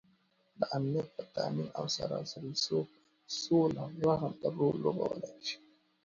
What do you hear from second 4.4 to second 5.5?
رول لوبوالی